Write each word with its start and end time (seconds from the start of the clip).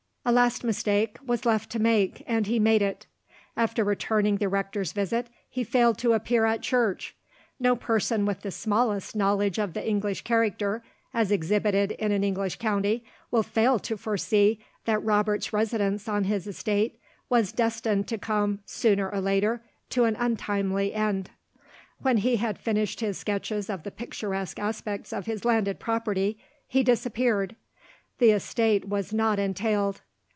A 0.23 0.31
last 0.31 0.63
mistake 0.63 1.17
was 1.25 1.47
left 1.47 1.71
to 1.71 1.79
make, 1.79 2.21
and 2.27 2.45
he 2.45 2.59
made 2.59 2.83
it. 2.83 3.07
After 3.57 3.83
returning 3.83 4.37
the 4.37 4.49
rector's 4.49 4.91
visit, 4.91 5.29
he 5.49 5.63
failed 5.63 5.97
to 5.97 6.13
appear 6.13 6.45
at 6.45 6.61
church. 6.61 7.15
No 7.59 7.75
person 7.75 8.27
with 8.27 8.41
the 8.43 8.51
smallest 8.51 9.15
knowledge 9.15 9.57
of 9.57 9.73
the 9.73 9.85
English 9.85 10.21
character, 10.21 10.83
as 11.11 11.31
exhibited 11.31 11.93
in 11.93 12.11
an 12.11 12.23
English 12.23 12.57
county, 12.57 13.03
will 13.31 13.41
fail 13.41 13.79
to 13.79 13.97
foresee 13.97 14.63
that 14.85 15.03
Robert's 15.03 15.53
residence 15.53 16.07
on 16.07 16.25
his 16.25 16.45
estate 16.45 16.99
was 17.27 17.51
destined 17.51 18.07
to 18.09 18.19
come, 18.19 18.59
sooner 18.63 19.09
or 19.09 19.21
later, 19.21 19.63
to 19.89 20.03
an 20.03 20.15
untimely 20.19 20.93
end. 20.93 21.31
When 21.97 22.17
he 22.17 22.35
had 22.35 22.59
finished 22.59 22.99
his 22.99 23.17
sketches 23.17 23.71
of 23.71 23.81
the 23.81 23.89
picturesque 23.91 24.59
aspects 24.59 25.13
of 25.13 25.25
his 25.25 25.43
landed 25.45 25.79
property, 25.79 26.37
he 26.67 26.83
disappeared. 26.83 27.55
The 28.19 28.29
estate 28.29 28.87
was 28.87 29.11
not 29.11 29.39
entailed. 29.39 30.01